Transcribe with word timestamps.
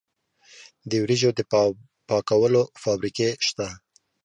د 0.89 0.91
وریجو 1.03 1.29
د 1.37 1.39
پاکولو 2.09 2.61
فابریکې 2.83 3.29
شته. 3.47 3.67